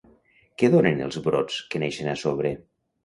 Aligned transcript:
Què 0.61 0.69
donen 0.75 1.03
els 1.07 1.19
brots 1.27 1.59
que 1.75 1.83
neixen 1.85 2.11
a 2.15 2.17
sobre? 2.23 2.55